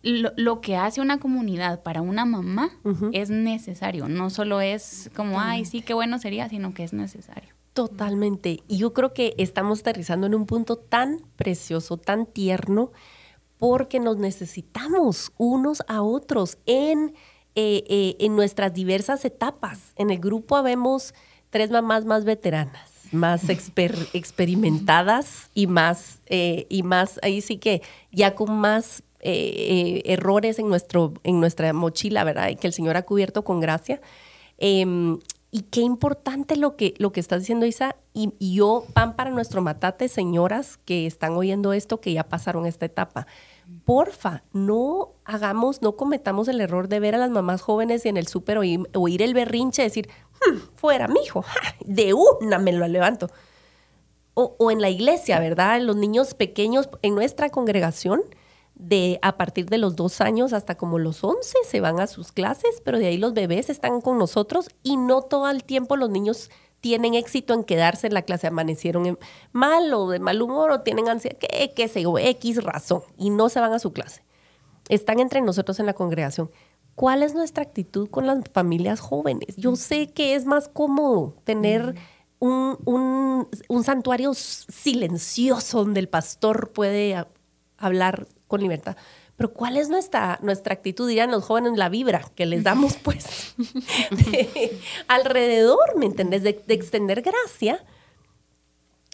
[0.05, 2.71] lo, que hace una comunidad para una mamá
[3.13, 4.09] es necesario.
[4.09, 7.55] No solo es como, ay, sí, qué bueno sería, sino que es necesario.
[7.73, 8.63] Totalmente.
[8.69, 12.93] Y yo creo que estamos aterrizando en un punto tan precioso, tan tierno,
[13.59, 17.15] porque nos necesitamos unos a otros en
[17.57, 19.93] eh, eh, en nuestras diversas etapas.
[19.95, 21.15] En el grupo habemos
[21.51, 23.49] tres mamás más veteranas, más
[24.13, 31.15] experimentadas y más, eh, y más, ahí sí que ya con más errores en, nuestro,
[31.23, 32.49] en nuestra mochila, ¿verdad?
[32.51, 34.01] Y que el Señor ha cubierto con gracia.
[34.59, 35.19] Em,
[35.51, 37.97] y qué importante lo que, lo que estás diciendo, Isa.
[38.13, 42.67] Y, y, yo, pan para nuestro matate, señoras que están oyendo esto, que ya pasaron
[42.67, 43.27] esta etapa
[43.85, 48.17] porfa, no hagamos, no cometamos el error de ver a las mamás jóvenes y en
[48.17, 50.09] el súper oír, el berrinche, decir,
[50.47, 51.45] hmm, fuera, mi hijo,
[51.85, 53.29] de una me lo levanto.
[54.35, 55.81] O, o, en la iglesia, ¿verdad?
[55.81, 58.23] Los niños pequeños en nuestra congregación,
[58.75, 62.33] de a partir de los dos años hasta como los once, se van a sus
[62.33, 66.11] clases, pero de ahí los bebés están con nosotros y no todo el tiempo los
[66.11, 69.19] niños tienen éxito en quedarse en la clase, amanecieron
[69.53, 73.31] mal o de mal humor o tienen ansiedad, que, que sé yo, X razón, y
[73.31, 74.23] no se van a su clase.
[74.91, 76.51] Están entre nosotros en la congregación.
[76.95, 79.57] ¿Cuál es nuestra actitud con las familias jóvenes?
[79.57, 81.95] Yo sé que es más cómodo tener
[82.39, 87.17] un, un santuario silencioso donde el pastor puede
[87.79, 88.97] hablar con libertad,
[89.37, 91.09] pero ¿cuál es nuestra, nuestra actitud?
[91.09, 93.57] Dirán los jóvenes, la vibra que les damos pues
[95.09, 96.45] alrededor, ¿me entendés?
[96.45, 97.85] De, extender gracia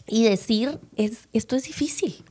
[0.07, 2.23] y decir, es, esto es difícil.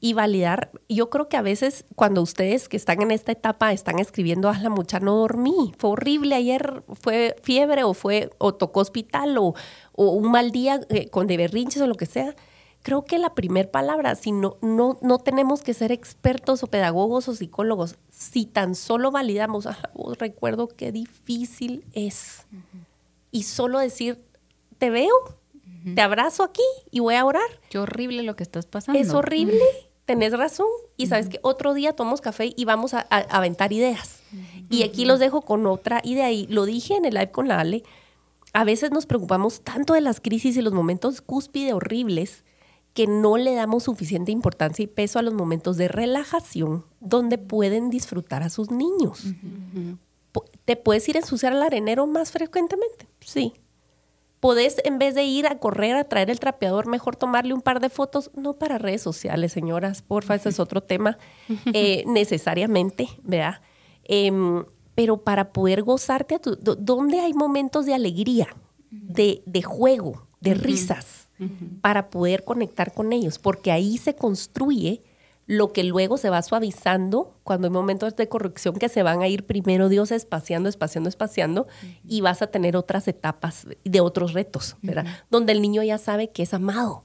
[0.00, 3.98] Y validar, yo creo que a veces cuando ustedes que están en esta etapa están
[3.98, 8.80] escribiendo, a la mucha no dormí, fue horrible, ayer fue fiebre o fue o tocó
[8.80, 9.54] hospital o,
[9.92, 12.34] o un mal día eh, con de berrinches o lo que sea
[12.88, 17.28] creo que la primera palabra, si no, no, no tenemos que ser expertos o pedagogos
[17.28, 19.68] o psicólogos, si tan solo validamos,
[20.18, 22.46] recuerdo qué difícil es.
[23.30, 24.24] Y solo decir,
[24.78, 25.12] te veo,
[25.94, 27.42] te abrazo aquí y voy a orar.
[27.68, 28.98] Qué horrible lo que estás pasando.
[28.98, 29.60] Es horrible,
[30.06, 30.68] tenés razón.
[30.96, 34.22] Y sabes que otro día tomamos café y vamos a, aventar ideas.
[34.70, 36.32] Y aquí los dejo con otra idea.
[36.32, 37.82] Y lo dije en el live con la Ale.
[38.54, 42.44] A veces nos preocupamos tanto de las crisis y los momentos cúspide horribles
[42.98, 47.90] que no le damos suficiente importancia y peso a los momentos de relajación donde pueden
[47.90, 49.22] disfrutar a sus niños.
[50.64, 53.06] ¿Te puedes ir a ensuciar al arenero más frecuentemente?
[53.20, 53.52] Sí.
[54.40, 57.78] ¿Podés, en vez de ir a correr a traer el trapeador, mejor tomarle un par
[57.78, 58.32] de fotos?
[58.34, 61.18] No para redes sociales, señoras, porfa, ese es otro tema
[61.72, 63.60] eh, necesariamente, ¿verdad?
[64.02, 64.64] Em,
[64.96, 68.48] pero para poder gozarte, a tu, ¿dónde hay momentos de alegría,
[68.90, 71.17] de, de juego, de risas?
[71.80, 75.02] Para poder conectar con ellos, porque ahí se construye
[75.48, 79.28] lo que luego se va suavizando cuando hay momentos de corrección que se van a
[79.28, 81.66] ir primero Dios espaciando, espaciando, espaciando
[82.06, 85.06] y vas a tener otras etapas de otros retos, ¿verdad?
[85.30, 87.04] Donde el niño ya sabe que es amado,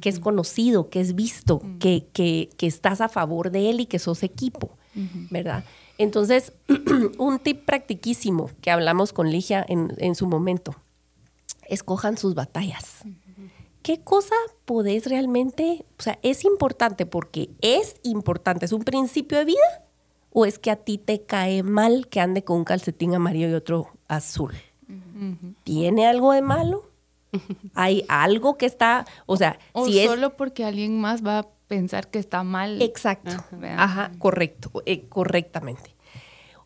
[0.00, 3.86] que es conocido, que es visto, que, que, que, estás a favor de él y
[3.86, 4.78] que sos equipo,
[5.30, 5.62] ¿verdad?
[5.98, 6.54] Entonces,
[7.18, 10.74] un tip practiquísimo que hablamos con Ligia en, en su momento,
[11.68, 13.02] escojan sus batallas.
[13.84, 19.44] ¿Qué cosa podés realmente, o sea, es importante porque es importante, es un principio de
[19.44, 19.84] vida?
[20.32, 23.54] ¿O es que a ti te cae mal que ande con un calcetín amarillo y
[23.54, 24.54] otro azul?
[25.62, 26.90] ¿Tiene algo de malo?
[27.74, 32.08] ¿Hay algo que está, o sea, o si solo porque alguien más va a pensar
[32.08, 32.80] que está mal?
[32.80, 33.32] Exacto.
[33.76, 35.94] Ajá, correcto, eh, correctamente.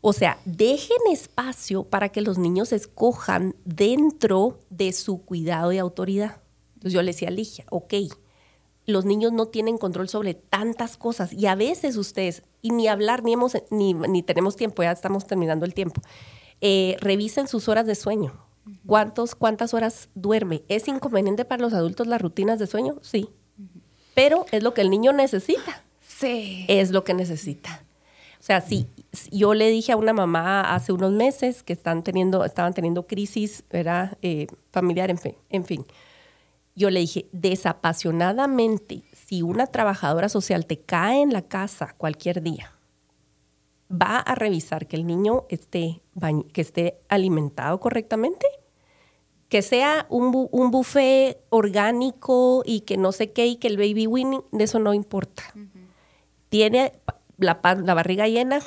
[0.00, 6.40] O sea, dejen espacio para que los niños escojan dentro de su cuidado y autoridad.
[6.78, 7.92] Entonces yo le decía a Ligia, ok,
[8.86, 13.24] los niños no tienen control sobre tantas cosas y a veces ustedes, y ni hablar,
[13.24, 16.00] ni, hemos, ni, ni tenemos tiempo, ya estamos terminando el tiempo,
[16.60, 18.32] eh, revisen sus horas de sueño.
[18.86, 20.62] ¿Cuántos, ¿Cuántas horas duerme?
[20.68, 22.98] ¿Es inconveniente para los adultos las rutinas de sueño?
[23.02, 23.28] Sí.
[24.14, 25.82] Pero es lo que el niño necesita.
[26.06, 26.64] Sí.
[26.68, 27.82] Es lo que necesita.
[28.38, 28.86] O sea, sí,
[29.32, 33.64] yo le dije a una mamá hace unos meses que están teniendo, estaban teniendo crisis
[33.70, 34.16] ¿verdad?
[34.22, 35.84] Eh, familiar, en fin, en fin
[36.78, 42.72] yo le dije, desapasionadamente, si una trabajadora social te cae en la casa cualquier día,
[43.90, 46.02] va a revisar que el niño esté,
[46.52, 48.46] que esté alimentado correctamente,
[49.48, 54.06] que sea un, un, buffet orgánico y que no sé qué y que el baby
[54.06, 55.42] winning, de eso no importa.
[56.48, 56.92] Tiene
[57.38, 58.60] la, la barriga llena,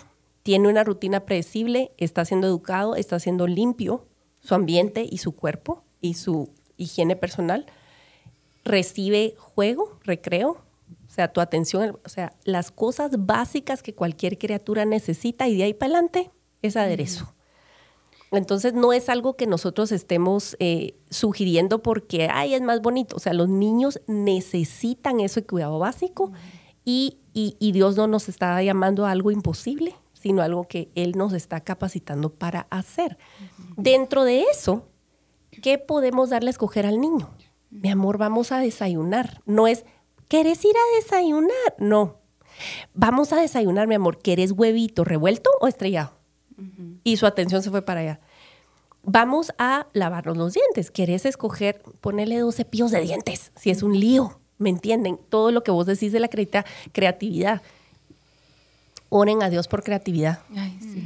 [0.43, 4.06] tiene una rutina predecible, está siendo educado, está siendo limpio
[4.41, 7.67] su ambiente y su cuerpo y su higiene personal
[8.63, 10.58] recibe juego, recreo,
[11.12, 15.63] o sea, tu atención, o sea, las cosas básicas que cualquier criatura necesita y de
[15.63, 17.34] ahí para adelante es aderezo.
[18.32, 23.17] Entonces no es algo que nosotros estemos eh, sugiriendo porque, ay, es más bonito.
[23.17, 26.32] O sea, los niños necesitan ese cuidado básico
[26.86, 31.34] y, y, Dios no nos está llamando a algo imposible, sino algo que Él nos
[31.34, 33.17] está capacitando para hacer.
[33.76, 34.88] Dentro de eso,
[35.62, 37.30] ¿qué podemos darle a escoger al niño?
[37.71, 39.41] Mi amor, vamos a desayunar.
[39.45, 39.86] No es,
[40.27, 41.75] ¿querés ir a desayunar?
[41.79, 42.17] No.
[42.93, 44.19] Vamos a desayunar, mi amor.
[44.19, 46.12] ¿Querés huevito revuelto o estrellado?
[47.03, 48.19] Y su atención se fue para allá.
[49.03, 50.91] Vamos a lavarnos los dientes.
[50.91, 53.51] ¿Querés escoger, ponerle dos cepillos de dientes?
[53.55, 55.17] Si es un lío, ¿me entienden?
[55.29, 56.29] Todo lo que vos decís de la
[56.91, 57.63] creatividad.
[59.10, 60.39] Oren a Dios por creatividad.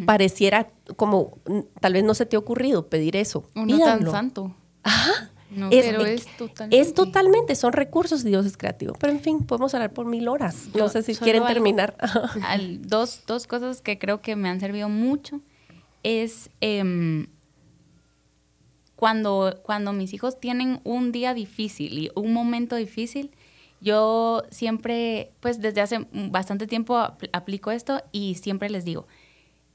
[0.06, 1.38] Pareciera como,
[1.80, 3.47] tal vez no se te ha ocurrido pedir eso.
[3.56, 4.54] Uno tan santo.
[4.84, 5.32] Ajá
[5.72, 6.80] es, pero es totalmente.
[6.80, 8.94] Es totalmente, son recursos y Dios es creativo.
[9.00, 10.68] Pero en fin, podemos hablar por mil horas.
[10.74, 11.96] No sé si quieren terminar.
[12.82, 15.41] dos, dos cosas que creo que me han servido mucho
[16.04, 17.28] es em,
[18.96, 23.32] cuando, cuando mis hijos tienen un día difícil y un momento difícil,
[23.82, 26.98] yo siempre, pues desde hace bastante tiempo
[27.34, 29.08] aplico esto y siempre les digo,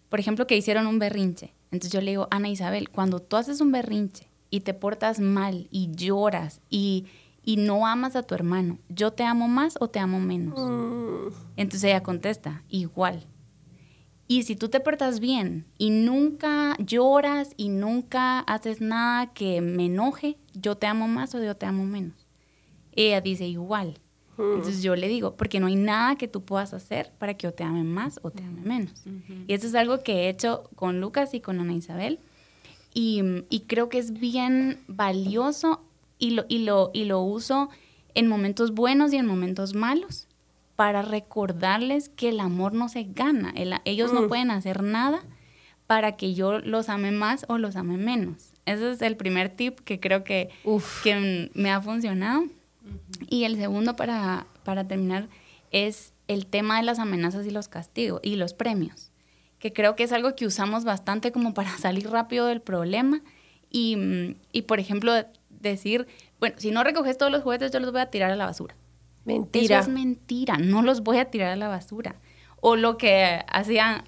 [0.08, 1.52] por ejemplo, que hicieron un berrinche.
[1.70, 5.68] Entonces yo le digo, Ana Isabel, cuando tú haces un berrinche y te portas mal
[5.70, 7.06] y lloras y,
[7.42, 10.60] y no amas a tu hermano, ¿yo te amo más o te amo menos?
[10.60, 11.34] Mm.
[11.56, 13.26] Entonces ella contesta, igual.
[14.26, 19.86] Y si tú te portas bien y nunca lloras y nunca haces nada que me
[19.86, 22.28] enoje, ¿yo te amo más o yo te amo menos?
[22.92, 23.98] Ella dice igual.
[24.36, 24.54] Mm.
[24.54, 27.54] Entonces yo le digo, porque no hay nada que tú puedas hacer para que yo
[27.54, 29.02] te ame más o te ame menos.
[29.48, 32.20] Y eso es algo que he hecho con Lucas y con Ana Isabel
[32.92, 35.80] y, creo que es bien valioso
[36.18, 37.70] y lo, y, lo, y lo uso
[38.14, 40.26] en momentos buenos y en momentos malos
[40.76, 43.52] para recordarles que el amor no se gana.
[43.84, 44.28] ellos no mm.
[44.28, 45.22] pueden hacer nada
[45.86, 48.52] para que yo los ame más o los ame menos.
[48.66, 50.50] Ese es el primer tip que creo que,
[51.02, 52.44] que me ha funcionado.
[53.28, 55.28] Y el segundo, para, para terminar,
[55.70, 59.09] es el tema de las amenazas y los castigos y los premios
[59.60, 63.20] que creo que es algo que usamos bastante como para salir rápido del problema.
[63.70, 65.12] Y, mm, y, por ejemplo,
[65.48, 66.08] decir,
[66.40, 68.74] bueno, si no recoges todos los juguetes, yo los voy a tirar a la basura.
[69.24, 69.78] Mentira.
[69.78, 72.16] Eso es mentira, no los voy a tirar a la basura.
[72.60, 74.04] O lo que hacían,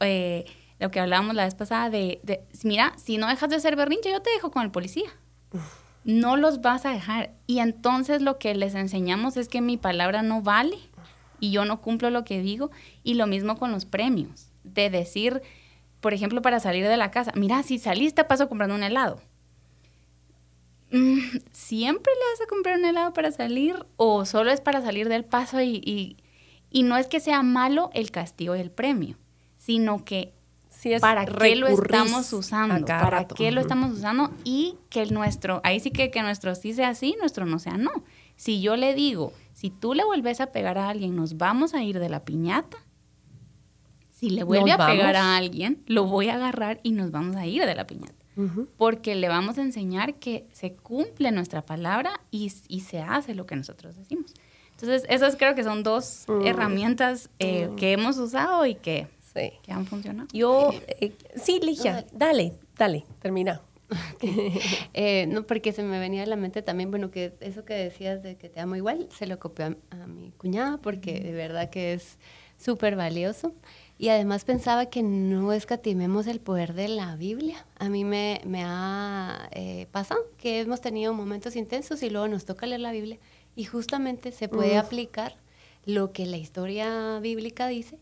[0.00, 0.46] eh,
[0.80, 4.10] lo que hablábamos la vez pasada de, de, mira, si no dejas de hacer berrinche,
[4.10, 5.10] yo te dejo con el policía.
[6.04, 7.32] No los vas a dejar.
[7.46, 10.78] Y entonces lo que les enseñamos es que mi palabra no vale
[11.38, 12.70] y yo no cumplo lo que digo.
[13.02, 15.42] Y lo mismo con los premios de decir,
[16.00, 19.20] por ejemplo, para salir de la casa, mira, si saliste, paso comprando un helado.
[20.92, 21.18] Mm,
[21.52, 25.24] ¿Siempre le vas a comprar un helado para salir o solo es para salir del
[25.24, 26.16] paso y,
[26.70, 29.16] Y no es que sea malo el castigo y el premio,
[29.58, 30.32] sino que
[30.68, 33.34] Sí, es para qué lo estamos usando, para rato.
[33.34, 36.94] qué lo estamos usando y que el nuestro, ahí sí que, que nuestro sí sea
[36.94, 37.90] sí, nuestro no sea no.
[38.36, 41.82] Si yo le digo, si tú le vuelves a pegar a alguien, nos vamos a
[41.82, 42.76] ir de la piñata.
[44.18, 45.28] Si le vuelve Nos a pegar vamos.
[45.28, 48.14] a alguien, lo voy a agarrar y nos vamos a ir de la piñata.
[48.36, 48.66] Ujú.
[48.78, 53.44] Porque le vamos a enseñar que se cumple nuestra palabra y, y se hace lo
[53.46, 54.32] que nosotros decimos.
[54.72, 56.46] Entonces, esas creo que son dos Mm.
[56.46, 59.52] herramientas eh, que hemos usado y que, Sí.
[59.62, 60.28] que han funcionado.
[60.32, 63.60] Yo, eh, sí, Ligia, dale, dale, termina.
[64.94, 68.22] Eh, no, porque se me venía a la mente también, bueno, que eso que decías
[68.22, 71.70] de que te amo igual, se lo copió a, a mi cuñada, porque de verdad
[71.70, 72.18] que es
[72.58, 73.54] súper valioso.
[73.98, 77.64] Y además pensaba que no escatimemos el poder de la Biblia.
[77.78, 82.44] A mí me, me ha eh, pasado que hemos tenido momentos intensos y luego nos
[82.44, 83.18] toca leer la Biblia
[83.54, 85.36] y justamente se puede aplicar
[85.86, 87.98] lo que la historia bíblica dice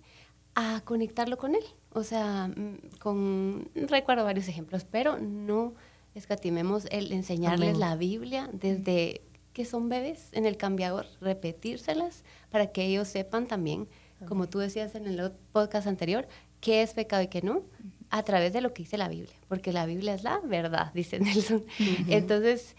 [0.56, 1.64] a conectarlo con él.
[1.92, 5.74] O sea, mm, con recuerdo varios ejemplos, pero no
[6.16, 7.80] escatimemos el enseñarles Amén.
[7.80, 9.20] la Biblia desde
[9.52, 13.86] que son bebés en el cambiador, repetírselas para que ellos sepan también,
[14.26, 16.26] como tú decías en el podcast anterior,
[16.60, 17.62] qué es pecado y qué no,
[18.10, 21.18] a través de lo que dice la Biblia, porque la Biblia es la verdad, dice
[21.18, 21.64] Nelson.
[22.08, 22.76] Entonces,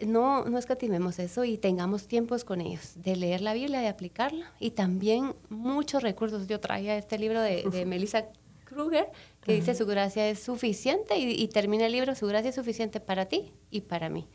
[0.00, 4.50] no, no escatimemos eso y tengamos tiempos con ellos de leer la Biblia, de aplicarla
[4.58, 6.46] y también muchos recursos.
[6.46, 8.26] Yo traía este libro de, de Melissa
[8.72, 9.06] Kruger
[9.42, 13.00] que dice su gracia es suficiente y, y termina el libro su gracia es suficiente
[13.00, 14.26] para ti y para mí.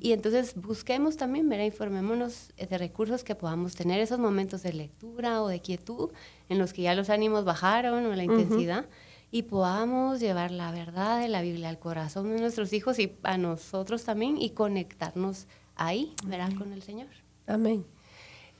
[0.00, 1.64] Y entonces busquemos también, ¿verdad?
[1.64, 6.10] informémonos eh, de recursos que podamos tener esos momentos de lectura o de quietud
[6.48, 8.86] en los que ya los ánimos bajaron o la intensidad
[9.30, 13.36] y podamos llevar la verdad de la Biblia al corazón de nuestros hijos y a
[13.36, 16.50] nosotros también y conectarnos ahí, ¿verdad?
[16.56, 17.08] Con el Señor.
[17.46, 17.84] Amén.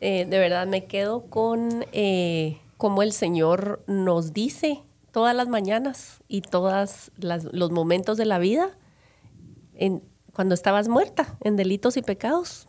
[0.01, 4.83] Eh, de verdad me quedo con eh, cómo el Señor nos dice
[5.19, 8.79] todas las mañanas y todos los momentos de la vida,
[9.75, 10.01] en,
[10.33, 12.69] cuando estabas muerta en delitos y pecados,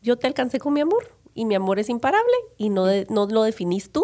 [0.00, 3.26] yo te alcancé con mi amor y mi amor es imparable y no, de- no
[3.26, 4.02] lo definís tú.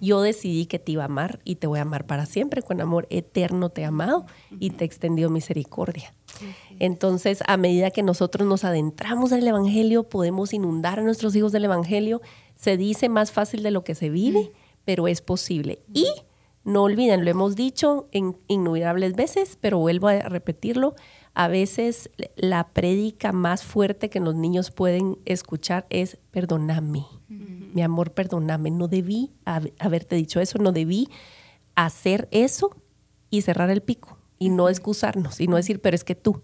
[0.00, 2.62] Yo decidí que te iba a amar y te voy a amar para siempre.
[2.62, 4.24] Con amor eterno te he amado
[4.58, 6.14] y te he extendido misericordia.
[6.78, 11.52] Entonces, a medida que nosotros nos adentramos en el Evangelio, podemos inundar a nuestros hijos
[11.52, 12.22] del Evangelio.
[12.54, 14.52] Se dice más fácil de lo que se vive,
[14.86, 15.82] pero es posible.
[15.92, 16.06] Y
[16.64, 20.94] no olviden, lo hemos dicho en innumerables veces, pero vuelvo a repetirlo.
[21.34, 27.04] A veces la prédica más fuerte que los niños pueden escuchar es perdóname.
[27.28, 28.70] Mi amor, perdóname.
[28.70, 31.08] No debí hab- haberte dicho eso, no debí
[31.74, 32.70] hacer eso
[33.30, 36.42] y cerrar el pico y no excusarnos y no decir, pero es que tú,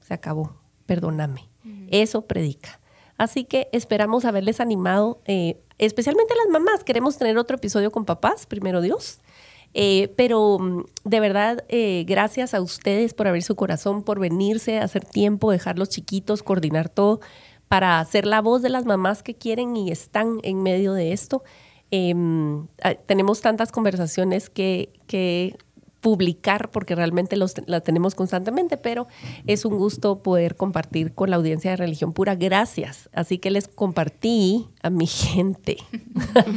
[0.00, 1.48] se acabó, perdóname.
[1.90, 2.80] Eso predica.
[3.18, 6.82] Así que esperamos haberles animado, eh, especialmente a las mamás.
[6.82, 9.20] Queremos tener otro episodio con papás, primero Dios.
[9.74, 14.78] Eh, pero mm, de verdad, eh, gracias a ustedes por abrir su corazón, por venirse,
[14.78, 17.20] hacer tiempo, dejarlos chiquitos, coordinar todo
[17.68, 21.42] para ser la voz de las mamás que quieren y están en medio de esto.
[21.90, 22.14] Eh,
[22.82, 25.56] ah, tenemos tantas conversaciones que, que
[26.04, 29.08] publicar porque realmente los, la tenemos constantemente, pero
[29.46, 32.34] es un gusto poder compartir con la audiencia de Religión Pura.
[32.34, 33.08] Gracias.
[33.14, 35.78] Así que les compartí a mi gente,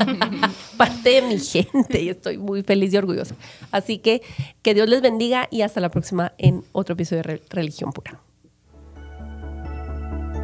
[0.77, 3.35] parte de mi gente y estoy muy feliz y orgullosa.
[3.71, 4.21] Así que
[4.61, 8.19] que Dios les bendiga y hasta la próxima en otro episodio de Re- Religión Pura.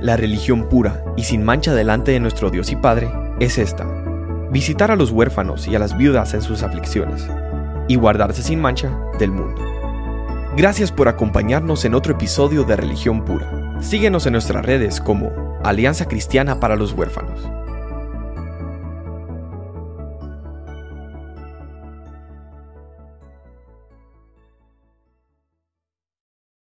[0.02, 3.86] La religión pura y sin mancha delante de nuestro Dios y Padre es esta.
[4.50, 7.28] Visitar a los huérfanos y a las viudas en sus aflicciones
[7.88, 9.62] y guardarse sin mancha del mundo.
[10.56, 13.82] Gracias por acompañarnos en otro episodio de Religión Pura.
[13.82, 15.32] Síguenos en nuestras redes como
[15.64, 17.63] Alianza Cristiana para los Huérfanos.